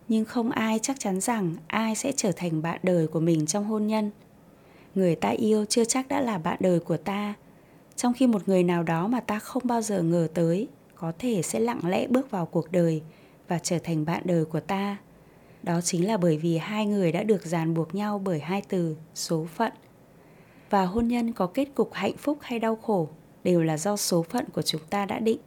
nhưng 0.09 0.25
không 0.25 0.51
ai 0.51 0.79
chắc 0.83 1.01
chắn 1.01 1.21
rằng 1.21 1.55
ai 1.67 1.95
sẽ 1.95 2.13
trở 2.17 2.33
thành 2.33 2.63
bạn 2.63 2.81
đời 2.83 3.07
của 3.07 3.21
mình 3.21 3.47
trong 3.47 3.65
hôn 3.65 3.87
nhân. 3.87 4.11
Người 4.95 5.15
ta 5.15 5.29
yêu 5.29 5.65
chưa 5.65 5.85
chắc 5.85 6.09
đã 6.09 6.21
là 6.21 6.39
bạn 6.39 6.57
đời 6.61 6.81
của 6.81 6.97
ta, 6.97 7.35
trong 7.97 8.13
khi 8.13 8.27
một 8.27 8.49
người 8.49 8.63
nào 8.63 8.83
đó 8.83 9.09
mà 9.09 9.21
ta 9.21 9.39
không 9.39 9.63
bao 9.67 9.83
giờ 9.83 10.03
ngờ 10.03 10.29
tới 10.35 10.69
có 10.95 11.13
thể 11.19 11.43
sẽ 11.43 11.61
lặng 11.61 11.81
lẽ 11.85 12.07
bước 12.07 12.31
vào 12.31 12.47
cuộc 12.47 12.73
đời 12.73 13.03
và 13.49 13.59
trở 13.59 13.79
thành 13.79 14.05
bạn 14.05 14.23
đời 14.25 14.45
của 14.45 14.61
ta. 14.61 14.97
Đó 15.63 15.81
chính 15.81 16.07
là 16.07 16.17
bởi 16.17 16.37
vì 16.37 16.59
hai 16.59 16.87
người 16.87 17.13
đã 17.13 17.23
được 17.23 17.47
ràng 17.47 17.75
buộc 17.75 17.95
nhau 17.95 18.19
bởi 18.25 18.41
hai 18.41 18.63
từ 18.69 18.97
số 19.15 19.47
phận 19.55 19.73
và 20.73 20.85
hôn 20.85 21.09
nhân 21.09 21.33
có 21.33 21.47
kết 21.47 21.69
cục 21.75 21.93
hạnh 21.93 22.17
phúc 22.17 22.39
hay 22.41 22.59
đau 22.59 22.77
khổ 22.77 23.09
đều 23.45 23.63
là 23.63 23.77
do 23.77 23.97
số 23.97 24.23
phận 24.23 24.45
của 24.53 24.63
chúng 24.63 24.81
ta 24.91 25.07
đã 25.07 25.19
định 25.19 25.39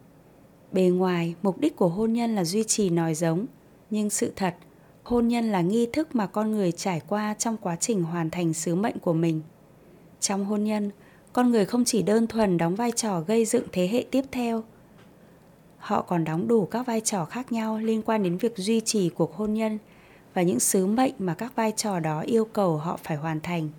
Bề 0.72 0.82
ngoài, 0.82 1.36
mục 1.42 1.60
đích 1.60 1.76
của 1.76 1.88
hôn 1.88 2.14
nhân 2.14 2.36
là 2.36 2.44
duy 2.44 2.64
trì 2.64 2.90
nòi 2.90 3.16
giống, 3.16 3.46
nhưng 3.90 4.10
sự 4.10 4.32
thật, 4.36 4.56
hôn 5.04 5.28
nhân 5.28 5.52
là 5.52 5.62
nghi 5.62 5.88
thức 5.94 6.16
mà 6.16 6.28
con 6.28 6.52
người 6.52 6.72
trải 6.72 7.02
qua 7.08 7.34
trong 7.34 7.58
quá 7.58 7.76
trình 7.76 8.04
hoàn 8.04 8.30
thành 8.30 8.54
sứ 8.54 8.76
mệnh 8.76 9.00
của 9.00 9.14
mình. 9.14 9.42
Trong 10.20 10.46
hôn 10.46 10.64
nhân, 10.64 10.92
con 11.34 11.52
người 11.52 11.66
không 11.66 11.86
chỉ 11.86 12.02
đơn 12.02 12.28
thuần 12.28 12.58
đóng 12.58 12.76
vai 12.76 12.92
trò 12.92 13.22
gây 13.22 13.46
dựng 13.46 13.64
thế 13.72 13.88
hệ 13.88 14.06
tiếp 14.12 14.26
theo, 14.32 14.64
họ 15.78 16.02
còn 16.02 16.24
đóng 16.24 16.48
đủ 16.48 16.66
các 16.66 16.86
vai 16.86 17.02
trò 17.02 17.26
khác 17.26 17.52
nhau 17.52 17.78
liên 17.78 18.02
quan 18.02 18.24
đến 18.24 18.38
việc 18.38 18.58
duy 18.58 18.82
trì 18.82 19.10
cuộc 19.10 19.36
hôn 19.36 19.54
nhân 19.54 19.78
và 20.34 20.42
những 20.42 20.60
sứ 20.60 20.86
mệnh 20.86 21.14
mà 21.20 21.34
các 21.34 21.56
vai 21.56 21.72
trò 21.72 22.00
đó 22.00 22.22
yêu 22.22 22.46
cầu 22.46 22.78
họ 22.78 23.00
phải 23.04 23.18
hoàn 23.18 23.40
thành. 23.40 23.70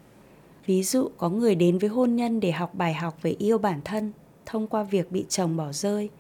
Ví 0.67 0.83
dụ, 0.83 1.09
có 1.17 1.29
người 1.29 1.55
đến 1.55 1.79
với 1.79 1.91
hôn 1.91 2.17
nhân 2.17 2.41
để 2.41 2.53
học 2.53 2.75
bài 2.75 2.95
học 2.95 3.23
về 3.23 3.31
yêu 3.31 3.59
bản 3.59 3.81
thân 3.85 4.13
thông 4.47 4.67
qua 4.67 4.83
việc 4.83 5.13
bị 5.13 5.25
chồng 5.29 5.57
bỏ 5.57 5.73
rơi– 5.73 6.11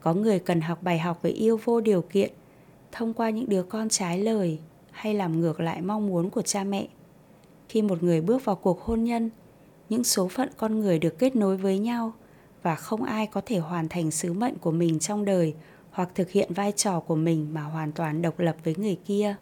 có 0.00 0.14
người 0.14 0.38
cần 0.38 0.60
học 0.60 0.82
bài 0.82 0.98
học 0.98 1.22
về 1.22 1.30
yêu 1.30 1.60
vô 1.64 1.80
điều 1.80 2.02
kiện 2.02 2.30
thông 2.92 3.14
qua 3.14 3.30
những 3.30 3.48
đứa 3.48 3.62
con 3.62 3.88
trái 3.88 4.18
lời 4.18 4.58
hay 4.90 5.14
làm 5.14 5.40
ngược 5.40 5.60
lại 5.60 5.82
mong 5.82 6.06
muốn 6.06 6.30
của 6.30 6.42
cha 6.42 6.64
mẹ. 6.64 6.88
Khi 7.68 7.82
một 7.82 8.02
người 8.02 8.20
bước 8.20 8.44
vào 8.44 8.56
cuộc 8.56 8.80
hôn 8.80 9.04
nhân, 9.04 9.30
những 9.88 10.04
số 10.04 10.28
phận 10.28 10.48
con 10.56 10.80
người 10.80 10.98
được 10.98 11.18
kết 11.18 11.36
nối 11.36 11.56
với 11.56 11.78
nhau 11.78 12.12
và 12.62 12.74
không 12.74 13.02
ai 13.02 13.26
có 13.26 13.40
thể 13.46 13.58
hoàn 13.58 13.88
thành 13.88 14.10
sứ 14.10 14.32
mệnh 14.32 14.54
của 14.54 14.70
mình 14.70 14.98
trong 14.98 15.24
đời 15.24 15.54
hoặc 15.90 16.08
thực 16.14 16.30
hiện 16.30 16.52
vai 16.54 16.72
trò 16.72 17.00
của 17.00 17.16
mình 17.16 17.54
mà 17.54 17.62
hoàn 17.62 17.92
toàn 17.92 18.22
độc 18.22 18.38
lập 18.38 18.56
với 18.64 18.74
người 18.78 18.98
kia. 19.06 19.36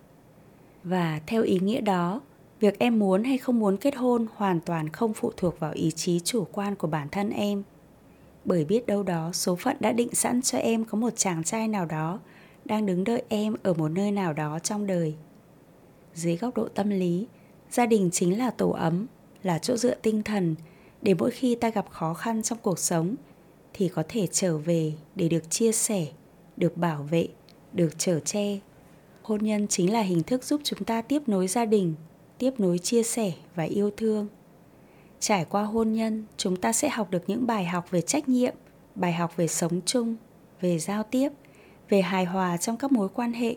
Và 0.85 1.21
theo 1.27 1.43
ý 1.43 1.59
nghĩa 1.59 1.81
đó 1.81 2.21
việc 2.61 2.79
em 2.79 2.99
muốn 2.99 3.25
hay 3.25 3.39
không 3.39 3.59
muốn 3.59 3.77
kết 3.77 3.97
hôn 3.97 4.27
hoàn 4.35 4.61
toàn 4.61 4.89
không 4.89 5.15
phụ 5.15 5.33
thuộc 5.37 5.61
vào 5.61 5.73
ý 5.73 5.91
chí 5.91 6.21
chủ 6.21 6.47
quan 6.53 6.75
của 6.75 6.87
bản 6.87 7.09
thân 7.09 7.31
em. 7.31 7.63
Bởi 8.45 8.65
biết 8.65 8.87
đâu 8.87 9.03
đó 9.03 9.31
số 9.33 9.57
phận 9.57 9.77
đã 9.81 9.93
định 9.93 10.15
sẵn 10.15 10.43
cho 10.43 10.59
em 10.59 10.85
có 10.85 10.99
một 10.99 11.11
chàng 11.17 11.45
trai 11.45 11.69
nào 11.69 11.87
đó 11.87 12.21
đang 12.65 12.87
đứng 12.87 13.05
đợi 13.05 13.23
em 13.29 13.57
ở 13.63 13.75
một 13.75 13.89
nơi 13.89 14.13
nào 14.13 14.33
đó 14.33 14.59
trong 14.59 14.87
đời. 14.87 15.15
Dưới 16.15 16.37
góc 16.37 16.57
độ 16.57 16.69
tâm 16.69 16.91
lý, 16.91 17.27
gia 17.71 17.87
đình 17.87 18.11
chính 18.13 18.39
là 18.39 18.51
tổ 18.51 18.71
ấm, 18.71 19.07
là 19.43 19.59
chỗ 19.59 19.77
dựa 19.77 19.95
tinh 19.95 20.23
thần 20.23 20.55
để 21.03 21.15
mỗi 21.15 21.31
khi 21.31 21.55
ta 21.55 21.71
gặp 21.71 21.91
khó 21.91 22.15
khăn 22.15 22.43
trong 22.43 22.59
cuộc 22.63 22.79
sống 22.79 23.15
thì 23.73 23.89
có 23.89 24.03
thể 24.09 24.27
trở 24.27 24.59
về 24.59 24.93
để 25.15 25.29
được 25.29 25.51
chia 25.51 25.73
sẻ, 25.73 26.07
được 26.57 26.77
bảo 26.77 27.03
vệ, 27.03 27.29
được 27.73 27.99
chở 27.99 28.21
che. 28.21 28.59
Hôn 29.23 29.43
nhân 29.43 29.69
chính 29.69 29.93
là 29.93 30.01
hình 30.01 30.23
thức 30.23 30.45
giúp 30.45 30.61
chúng 30.65 30.85
ta 30.85 31.03
tiếp 31.03 31.23
nối 31.27 31.49
gia 31.49 31.65
đình 31.65 31.95
tiếp 32.39 32.61
nối 32.61 32.79
chia 32.79 33.03
sẻ 33.03 33.33
và 33.55 33.63
yêu 33.65 33.91
thương. 33.97 34.29
Trải 35.21 35.45
qua 35.45 35.63
hôn 35.63 35.93
nhân, 35.93 36.25
chúng 36.37 36.57
ta 36.57 36.73
sẽ 36.73 36.89
học 36.89 37.11
được 37.11 37.23
những 37.27 37.47
bài 37.47 37.65
học 37.65 37.91
về 37.91 38.01
trách 38.01 38.29
nhiệm, 38.29 38.55
bài 38.95 39.13
học 39.13 39.37
về 39.37 39.49
sống 39.49 39.81
chung, 39.87 40.17
về 40.61 40.79
giao 40.79 41.03
tiếp, 41.03 41.29
về 41.89 42.03
hài 42.03 42.25
hòa 42.25 42.57
trong 42.57 42.77
các 42.77 42.93
mối 42.93 43.09
quan 43.09 43.33
hệ, 43.33 43.57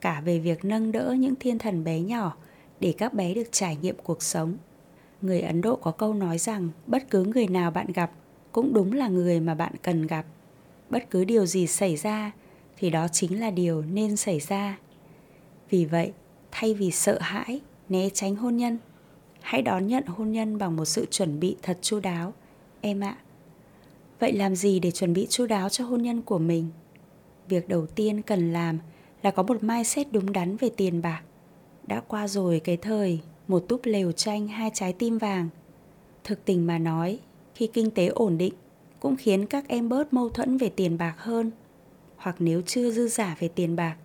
cả 0.00 0.20
về 0.24 0.38
việc 0.38 0.64
nâng 0.64 0.92
đỡ 0.92 1.14
những 1.18 1.34
thiên 1.34 1.58
thần 1.58 1.84
bé 1.84 2.00
nhỏ 2.00 2.36
để 2.80 2.94
các 2.98 3.14
bé 3.14 3.34
được 3.34 3.48
trải 3.52 3.76
nghiệm 3.82 3.96
cuộc 4.04 4.22
sống. 4.22 4.56
Người 5.22 5.40
ấn 5.40 5.60
độ 5.60 5.76
có 5.76 5.90
câu 5.90 6.14
nói 6.14 6.38
rằng, 6.38 6.68
bất 6.86 7.10
cứ 7.10 7.24
người 7.24 7.46
nào 7.46 7.70
bạn 7.70 7.86
gặp 7.94 8.10
cũng 8.52 8.72
đúng 8.72 8.92
là 8.92 9.08
người 9.08 9.40
mà 9.40 9.54
bạn 9.54 9.72
cần 9.82 10.06
gặp. 10.06 10.26
Bất 10.90 11.10
cứ 11.10 11.24
điều 11.24 11.46
gì 11.46 11.66
xảy 11.66 11.96
ra 11.96 12.32
thì 12.76 12.90
đó 12.90 13.08
chính 13.08 13.40
là 13.40 13.50
điều 13.50 13.82
nên 13.82 14.16
xảy 14.16 14.40
ra. 14.40 14.78
Vì 15.70 15.84
vậy, 15.84 16.12
thay 16.50 16.74
vì 16.74 16.90
sợ 16.90 17.18
hãi 17.20 17.60
né 17.88 18.08
tránh 18.10 18.36
hôn 18.36 18.56
nhân. 18.56 18.78
Hãy 19.40 19.62
đón 19.62 19.86
nhận 19.86 20.06
hôn 20.06 20.32
nhân 20.32 20.58
bằng 20.58 20.76
một 20.76 20.84
sự 20.84 21.06
chuẩn 21.10 21.40
bị 21.40 21.56
thật 21.62 21.78
chu 21.82 22.00
đáo. 22.00 22.32
Em 22.80 23.00
ạ. 23.00 23.16
Vậy 24.20 24.32
làm 24.32 24.56
gì 24.56 24.80
để 24.80 24.90
chuẩn 24.90 25.12
bị 25.12 25.26
chu 25.30 25.46
đáo 25.46 25.68
cho 25.68 25.84
hôn 25.84 26.02
nhân 26.02 26.22
của 26.22 26.38
mình? 26.38 26.68
Việc 27.48 27.68
đầu 27.68 27.86
tiên 27.86 28.22
cần 28.22 28.52
làm 28.52 28.78
là 29.22 29.30
có 29.30 29.42
một 29.42 29.62
mindset 29.64 30.12
đúng 30.12 30.32
đắn 30.32 30.56
về 30.56 30.70
tiền 30.76 31.02
bạc. 31.02 31.22
Đã 31.86 32.00
qua 32.00 32.28
rồi 32.28 32.60
cái 32.60 32.76
thời, 32.76 33.20
một 33.48 33.64
túp 33.68 33.80
lều 33.84 34.12
tranh 34.12 34.48
hai 34.48 34.70
trái 34.74 34.92
tim 34.92 35.18
vàng. 35.18 35.48
Thực 36.24 36.44
tình 36.44 36.66
mà 36.66 36.78
nói, 36.78 37.18
khi 37.54 37.66
kinh 37.66 37.90
tế 37.90 38.06
ổn 38.06 38.38
định, 38.38 38.54
cũng 39.00 39.16
khiến 39.16 39.46
các 39.46 39.68
em 39.68 39.88
bớt 39.88 40.12
mâu 40.12 40.28
thuẫn 40.28 40.58
về 40.58 40.68
tiền 40.68 40.98
bạc 40.98 41.14
hơn. 41.18 41.50
Hoặc 42.16 42.36
nếu 42.38 42.62
chưa 42.66 42.90
dư 42.90 43.08
giả 43.08 43.36
về 43.40 43.48
tiền 43.48 43.76
bạc 43.76 43.96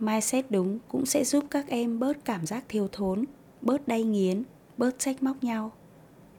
mindset 0.00 0.50
đúng 0.50 0.78
cũng 0.88 1.06
sẽ 1.06 1.24
giúp 1.24 1.44
các 1.50 1.68
em 1.68 1.98
bớt 1.98 2.24
cảm 2.24 2.46
giác 2.46 2.64
thiếu 2.68 2.88
thốn, 2.92 3.24
bớt 3.62 3.88
đay 3.88 4.02
nghiến, 4.02 4.42
bớt 4.76 4.98
trách 4.98 5.22
móc 5.22 5.44
nhau. 5.44 5.72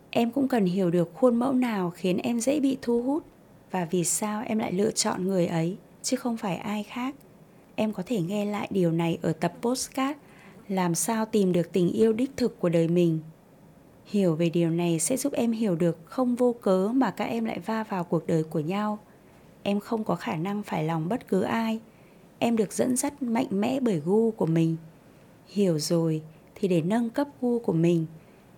Em 0.10 0.32
cũng 0.32 0.48
cần 0.48 0.66
hiểu 0.66 0.92
được 0.92 1.12
khuôn 1.14 1.36
mẫu 1.36 1.54
nào 1.54 1.90
khiến 1.96 2.18
em 2.18 2.40
dễ 2.40 2.60
bị 2.60 2.78
thu 2.82 3.02
hút 3.02 3.24
và 3.72 3.88
vì 3.92 4.04
sao 4.04 4.44
em 4.46 4.60
lại 4.60 4.72
lựa 4.72 4.92
chọn 4.92 5.28
người 5.28 5.48
ấy, 5.48 5.78
chứ 6.02 6.18
không 6.18 6.38
phải 6.38 6.56
ai 6.58 6.84
khác. 6.84 7.16
Em 7.76 7.94
có 7.94 8.04
thể 8.06 8.22
nghe 8.22 8.46
lại 8.46 8.68
điều 8.72 8.92
này 8.92 9.18
ở 9.22 9.34
tập 9.34 9.54
postcard, 9.62 10.20
làm 10.68 10.96
sao 10.96 11.26
tìm 11.26 11.54
được 11.54 11.72
tình 11.74 11.92
yêu 11.92 12.14
đích 12.14 12.32
thực 12.38 12.60
của 12.60 12.70
đời 12.70 12.88
mình. 12.88 13.20
Hiểu 14.06 14.36
về 14.36 14.50
điều 14.50 14.70
này 14.70 15.00
sẽ 15.00 15.18
giúp 15.18 15.34
em 15.34 15.52
hiểu 15.52 15.76
được 15.76 15.98
không 16.06 16.36
vô 16.36 16.56
cớ 16.62 16.88
mà 16.88 17.12
các 17.12 17.26
em 17.26 17.46
lại 17.46 17.60
va 17.60 17.84
vào 17.84 18.04
cuộc 18.04 18.28
đời 18.28 18.44
của 18.44 18.60
nhau. 18.60 19.00
Em 19.64 19.80
không 19.80 20.04
có 20.04 20.16
khả 20.16 20.36
năng 20.36 20.64
phải 20.64 20.84
lòng 20.84 21.10
bất 21.10 21.28
cứ 21.28 21.42
ai 21.42 21.80
em 22.40 22.58
được 22.58 22.74
dẫn 22.74 22.96
dắt 22.96 23.22
mạnh 23.24 23.48
mẽ 23.50 23.80
bởi 23.80 24.02
gu 24.06 24.32
của 24.32 24.46
mình. 24.46 24.76
Hiểu 25.48 25.80
rồi 25.80 26.22
thì 26.56 26.68
để 26.68 26.82
nâng 26.82 27.10
cấp 27.10 27.28
gu 27.42 27.60
của 27.60 27.74
mình, 27.74 28.06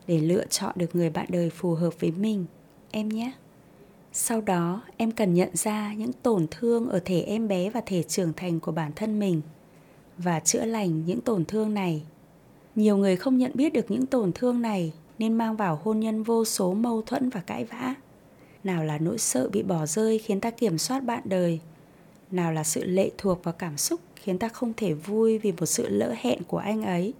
để 0.07 0.19
lựa 0.19 0.45
chọn 0.45 0.73
được 0.75 0.95
người 0.95 1.09
bạn 1.09 1.25
đời 1.29 1.49
phù 1.49 1.73
hợp 1.73 1.99
với 1.99 2.11
mình, 2.11 2.45
em 2.91 3.09
nhé. 3.09 3.31
Sau 4.13 4.41
đó, 4.41 4.81
em 4.97 5.11
cần 5.11 5.33
nhận 5.33 5.49
ra 5.53 5.93
những 5.93 6.13
tổn 6.13 6.47
thương 6.51 6.89
ở 6.89 6.99
thể 7.05 7.21
em 7.21 7.47
bé 7.47 7.69
và 7.69 7.81
thể 7.85 8.03
trưởng 8.03 8.33
thành 8.33 8.59
của 8.59 8.71
bản 8.71 8.91
thân 8.95 9.19
mình 9.19 9.41
và 10.17 10.39
chữa 10.39 10.65
lành 10.65 11.05
những 11.05 11.21
tổn 11.21 11.45
thương 11.45 11.73
này. 11.73 12.03
Nhiều 12.75 12.97
người 12.97 13.15
không 13.15 13.37
nhận 13.37 13.51
biết 13.53 13.73
được 13.73 13.91
những 13.91 14.05
tổn 14.05 14.31
thương 14.33 14.61
này 14.61 14.93
nên 15.19 15.33
mang 15.33 15.55
vào 15.55 15.79
hôn 15.83 15.99
nhân 15.99 16.23
vô 16.23 16.45
số 16.45 16.73
mâu 16.73 17.01
thuẫn 17.01 17.29
và 17.29 17.39
cãi 17.39 17.65
vã. 17.65 17.95
Nào 18.63 18.83
là 18.83 18.97
nỗi 18.97 19.17
sợ 19.17 19.49
bị 19.49 19.63
bỏ 19.63 19.85
rơi 19.85 20.19
khiến 20.19 20.39
ta 20.39 20.51
kiểm 20.51 20.77
soát 20.77 20.99
bạn 20.99 21.21
đời 21.25 21.59
nào 22.31 22.51
là 22.51 22.63
sự 22.63 22.83
lệ 22.83 23.11
thuộc 23.17 23.43
vào 23.43 23.53
cảm 23.53 23.77
xúc 23.77 23.99
khiến 24.15 24.37
ta 24.37 24.49
không 24.49 24.73
thể 24.77 24.93
vui 24.93 25.37
vì 25.37 25.51
một 25.51 25.65
sự 25.65 25.89
lỡ 25.89 26.15
hẹn 26.19 26.43
của 26.47 26.57
anh 26.57 26.81
ấy. 26.81 27.13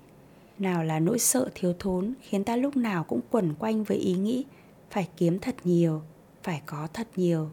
Nào 0.60 0.84
là 0.84 1.00
nỗi 1.00 1.20
sợ 1.20 1.50
thiếu 1.56 1.74
thốn 1.80 2.13
khiến 2.22 2.44
ta 2.44 2.56
lúc 2.56 2.78
nào 2.78 3.04
cũng 3.04 3.22
quẩn 3.30 3.54
quanh 3.60 3.84
với 3.84 3.98
ý 3.98 4.13
nghĩ 4.13 4.46
phải 4.92 5.08
kiếm 5.18 5.39
thật 5.39 5.56
nhiều, 5.63 6.01
phải 6.44 6.62
có 6.66 6.88
thật 6.94 7.08
nhiều. 7.16 7.50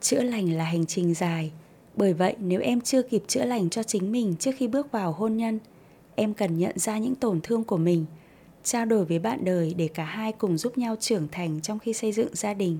Chữa 0.00 0.22
lành 0.22 0.52
là 0.52 0.64
hành 0.64 0.86
trình 0.86 1.14
dài. 1.14 1.52
Bởi 1.96 2.12
vậy, 2.12 2.36
nếu 2.38 2.60
em 2.60 2.80
chưa 2.80 3.02
kịp 3.02 3.22
chữa 3.26 3.44
lành 3.44 3.70
cho 3.70 3.82
chính 3.82 4.12
mình 4.12 4.34
trước 4.38 4.52
khi 4.56 4.68
bước 4.68 4.92
vào 4.92 5.12
hôn 5.12 5.36
nhân, 5.36 5.58
em 6.14 6.34
cần 6.34 6.58
nhận 6.58 6.78
ra 6.78 6.98
những 6.98 7.14
tổn 7.14 7.40
thương 7.40 7.64
của 7.64 7.76
mình, 7.76 8.06
trao 8.64 8.84
đổi 8.84 9.04
với 9.04 9.18
bạn 9.18 9.44
đời 9.44 9.74
để 9.76 9.88
cả 9.88 10.04
hai 10.04 10.32
cùng 10.32 10.58
giúp 10.58 10.78
nhau 10.78 10.96
trưởng 11.00 11.28
thành 11.32 11.60
trong 11.60 11.78
khi 11.78 11.92
xây 11.92 12.12
dựng 12.12 12.28
gia 12.32 12.54
đình 12.54 12.78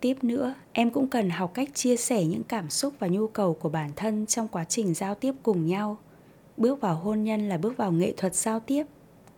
tiếp 0.00 0.24
nữa. 0.24 0.54
Em 0.72 0.90
cũng 0.90 1.08
cần 1.08 1.30
học 1.30 1.54
cách 1.54 1.68
chia 1.74 1.96
sẻ 1.96 2.24
những 2.24 2.42
cảm 2.44 2.70
xúc 2.70 2.94
và 2.98 3.06
nhu 3.06 3.26
cầu 3.26 3.54
của 3.54 3.68
bản 3.68 3.90
thân 3.96 4.26
trong 4.26 4.48
quá 4.48 4.64
trình 4.64 4.94
giao 4.94 5.14
tiếp 5.14 5.34
cùng 5.42 5.66
nhau. 5.66 5.98
Bước 6.56 6.80
vào 6.80 6.94
hôn 6.94 7.24
nhân 7.24 7.48
là 7.48 7.58
bước 7.58 7.76
vào 7.76 7.92
nghệ 7.92 8.12
thuật 8.16 8.34
giao 8.34 8.60
tiếp. 8.60 8.86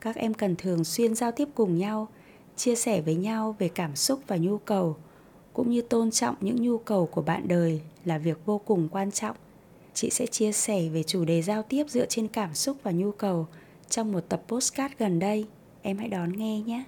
Các 0.00 0.16
em 0.16 0.34
cần 0.34 0.56
thường 0.56 0.84
xuyên 0.84 1.14
giao 1.14 1.32
tiếp 1.32 1.48
cùng 1.54 1.78
nhau, 1.78 2.08
chia 2.56 2.74
sẻ 2.74 3.00
với 3.00 3.14
nhau 3.14 3.56
về 3.58 3.68
cảm 3.68 3.96
xúc 3.96 4.20
và 4.26 4.36
nhu 4.36 4.58
cầu, 4.58 4.96
cũng 5.52 5.70
như 5.70 5.82
tôn 5.82 6.10
trọng 6.10 6.34
những 6.40 6.62
nhu 6.62 6.78
cầu 6.78 7.06
của 7.06 7.22
bạn 7.22 7.48
đời 7.48 7.80
là 8.04 8.18
việc 8.18 8.38
vô 8.46 8.58
cùng 8.58 8.88
quan 8.88 9.10
trọng. 9.10 9.36
Chị 9.94 10.10
sẽ 10.10 10.26
chia 10.26 10.52
sẻ 10.52 10.88
về 10.88 11.02
chủ 11.02 11.24
đề 11.24 11.42
giao 11.42 11.62
tiếp 11.62 11.84
dựa 11.88 12.06
trên 12.06 12.28
cảm 12.28 12.54
xúc 12.54 12.76
và 12.82 12.90
nhu 12.90 13.12
cầu 13.12 13.46
trong 13.88 14.12
một 14.12 14.20
tập 14.28 14.42
postcard 14.48 14.94
gần 14.98 15.18
đây. 15.18 15.46
Em 15.82 15.98
hãy 15.98 16.08
đón 16.08 16.32
nghe 16.32 16.60
nhé 16.60 16.84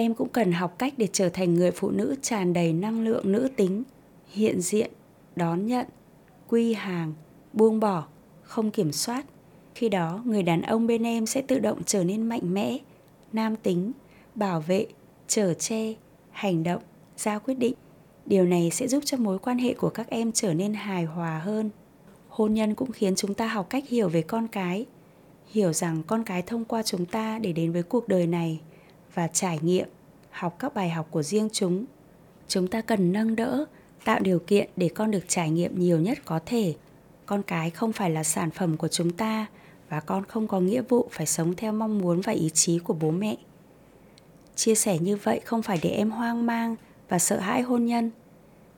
em 0.00 0.14
cũng 0.14 0.28
cần 0.28 0.52
học 0.52 0.78
cách 0.78 0.94
để 0.96 1.08
trở 1.12 1.28
thành 1.28 1.54
người 1.54 1.70
phụ 1.70 1.90
nữ 1.90 2.16
tràn 2.22 2.52
đầy 2.52 2.72
năng 2.72 3.04
lượng 3.04 3.32
nữ 3.32 3.48
tính, 3.56 3.82
hiện 4.32 4.60
diện, 4.60 4.90
đón 5.36 5.66
nhận, 5.66 5.86
quy 6.48 6.72
hàng, 6.74 7.12
buông 7.52 7.80
bỏ, 7.80 8.06
không 8.42 8.70
kiểm 8.70 8.92
soát. 8.92 9.26
Khi 9.74 9.88
đó, 9.88 10.22
người 10.24 10.42
đàn 10.42 10.62
ông 10.62 10.86
bên 10.86 11.02
em 11.02 11.26
sẽ 11.26 11.42
tự 11.42 11.58
động 11.58 11.82
trở 11.86 12.04
nên 12.04 12.22
mạnh 12.22 12.54
mẽ, 12.54 12.78
nam 13.32 13.56
tính, 13.56 13.92
bảo 14.34 14.60
vệ 14.60 14.86
trở 15.28 15.54
che, 15.54 15.94
hành 16.30 16.62
động 16.62 16.82
ra 17.16 17.38
quyết 17.38 17.54
định. 17.54 17.74
Điều 18.26 18.44
này 18.44 18.70
sẽ 18.70 18.88
giúp 18.88 19.02
cho 19.06 19.16
mối 19.16 19.38
quan 19.38 19.58
hệ 19.58 19.74
của 19.74 19.90
các 19.90 20.10
em 20.10 20.32
trở 20.32 20.54
nên 20.54 20.74
hài 20.74 21.04
hòa 21.04 21.38
hơn. 21.38 21.70
Hôn 22.28 22.54
nhân 22.54 22.74
cũng 22.74 22.92
khiến 22.92 23.14
chúng 23.16 23.34
ta 23.34 23.46
học 23.46 23.70
cách 23.70 23.88
hiểu 23.88 24.08
về 24.08 24.22
con 24.22 24.48
cái, 24.48 24.86
hiểu 25.46 25.72
rằng 25.72 26.02
con 26.06 26.24
cái 26.24 26.42
thông 26.42 26.64
qua 26.64 26.82
chúng 26.82 27.06
ta 27.06 27.38
để 27.38 27.52
đến 27.52 27.72
với 27.72 27.82
cuộc 27.82 28.08
đời 28.08 28.26
này 28.26 28.60
và 29.14 29.28
trải 29.28 29.58
nghiệm, 29.62 29.88
học 30.30 30.56
các 30.58 30.74
bài 30.74 30.90
học 30.90 31.06
của 31.10 31.22
riêng 31.22 31.48
chúng. 31.52 31.84
Chúng 32.48 32.68
ta 32.68 32.80
cần 32.80 33.12
nâng 33.12 33.36
đỡ, 33.36 33.64
tạo 34.04 34.20
điều 34.20 34.38
kiện 34.38 34.68
để 34.76 34.88
con 34.88 35.10
được 35.10 35.24
trải 35.28 35.50
nghiệm 35.50 35.78
nhiều 35.78 36.00
nhất 36.00 36.18
có 36.24 36.40
thể. 36.46 36.74
Con 37.26 37.42
cái 37.42 37.70
không 37.70 37.92
phải 37.92 38.10
là 38.10 38.24
sản 38.24 38.50
phẩm 38.50 38.76
của 38.76 38.88
chúng 38.88 39.10
ta 39.10 39.46
và 39.88 40.00
con 40.00 40.24
không 40.24 40.48
có 40.48 40.60
nghĩa 40.60 40.82
vụ 40.82 41.08
phải 41.10 41.26
sống 41.26 41.54
theo 41.56 41.72
mong 41.72 41.98
muốn 41.98 42.20
và 42.20 42.32
ý 42.32 42.50
chí 42.54 42.78
của 42.78 42.94
bố 42.94 43.10
mẹ. 43.10 43.36
Chia 44.54 44.74
sẻ 44.74 44.98
như 44.98 45.16
vậy 45.16 45.40
không 45.44 45.62
phải 45.62 45.78
để 45.82 45.90
em 45.90 46.10
hoang 46.10 46.46
mang 46.46 46.76
và 47.08 47.18
sợ 47.18 47.38
hãi 47.38 47.62
hôn 47.62 47.84
nhân. 47.84 48.10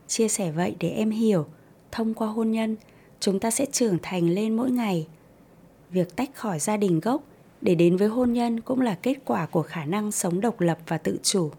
Chia 0.06 0.28
sẻ 0.28 0.50
vậy 0.50 0.76
để 0.80 0.88
em 0.88 1.10
hiểu, 1.10 1.46
thông 1.92 2.14
qua 2.14 2.28
hôn 2.28 2.50
nhân, 2.50 2.76
chúng 3.20 3.40
ta 3.40 3.50
sẽ 3.50 3.66
trưởng 3.66 3.98
thành 4.02 4.30
lên 4.30 4.56
mỗi 4.56 4.70
ngày. 4.70 5.06
Việc 5.90 6.16
tách 6.16 6.34
khỏi 6.34 6.58
gia 6.58 6.76
đình 6.76 7.00
gốc 7.00 7.22
để 7.60 7.74
đến 7.74 7.96
với 7.96 8.08
hôn 8.08 8.32
nhân 8.32 8.60
cũng 8.60 8.80
là 8.80 8.94
kết 9.02 9.14
quả 9.24 9.46
của 9.46 9.62
khả 9.62 9.84
năng 9.84 10.12
sống 10.12 10.40
độc 10.40 10.60
lập 10.60 10.78
và 10.88 10.98
tự 10.98 11.18
chủ. 11.22 11.50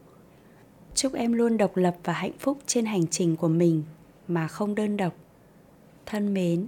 Chúc 0.95 1.13
em 1.13 1.33
luôn 1.33 1.57
độc 1.57 1.77
lập 1.77 1.95
và 2.03 2.13
hạnh 2.13 2.37
phúc 2.39 2.57
trên 2.65 2.85
hành 2.85 3.07
trình 3.07 3.35
của 3.35 3.47
mình, 3.47 3.83
mà 4.27 4.47
không 4.47 4.75
đơn 4.75 4.97
độc. 4.97 5.13
Thân 6.05 6.33
mến. 6.33 6.67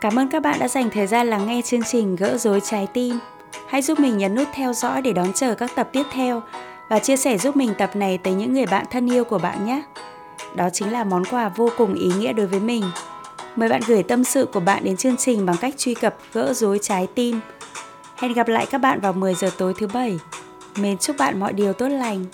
Cảm 0.00 0.18
ơn 0.18 0.28
các 0.30 0.42
bạn 0.42 0.58
đã 0.60 0.68
dành 0.68 0.90
thời 0.90 1.06
gian 1.06 1.26
lắng 1.26 1.46
nghe 1.46 1.62
chương 1.64 1.82
trình 1.82 2.16
gỡ 2.16 2.38
rối 2.38 2.60
trái 2.60 2.86
tim. 2.94 3.18
Hãy 3.68 3.82
giúp 3.82 4.00
mình 4.00 4.18
nhấn 4.18 4.34
nút 4.34 4.48
theo 4.54 4.72
dõi 4.72 5.02
để 5.02 5.12
đón 5.12 5.32
chờ 5.32 5.54
các 5.54 5.70
tập 5.76 5.88
tiếp 5.92 6.02
theo 6.12 6.42
và 6.88 6.98
chia 6.98 7.16
sẻ 7.16 7.38
giúp 7.38 7.56
mình 7.56 7.70
tập 7.78 7.96
này 7.96 8.18
tới 8.18 8.34
những 8.34 8.52
người 8.52 8.66
bạn 8.66 8.86
thân 8.90 9.12
yêu 9.12 9.24
của 9.24 9.38
bạn 9.38 9.66
nhé. 9.66 9.82
Đó 10.56 10.70
chính 10.70 10.92
là 10.92 11.04
món 11.04 11.24
quà 11.24 11.48
vô 11.48 11.68
cùng 11.76 11.94
ý 11.94 12.10
nghĩa 12.18 12.32
đối 12.32 12.46
với 12.46 12.60
mình. 12.60 12.84
Mời 13.56 13.68
bạn 13.68 13.80
gửi 13.86 14.02
tâm 14.02 14.24
sự 14.24 14.46
của 14.46 14.60
bạn 14.60 14.84
đến 14.84 14.96
chương 14.96 15.16
trình 15.16 15.46
bằng 15.46 15.56
cách 15.60 15.74
truy 15.76 15.94
cập 15.94 16.16
gỡ 16.32 16.52
rối 16.52 16.78
trái 16.82 17.06
tim. 17.14 17.40
Hẹn 18.16 18.32
gặp 18.32 18.48
lại 18.48 18.66
các 18.70 18.78
bạn 18.78 19.00
vào 19.00 19.12
10 19.12 19.34
giờ 19.34 19.50
tối 19.58 19.74
thứ 19.78 19.86
bảy. 19.86 20.18
Mến 20.76 20.98
chúc 20.98 21.16
bạn 21.18 21.40
mọi 21.40 21.52
điều 21.52 21.72
tốt 21.72 21.88
lành. 21.88 22.24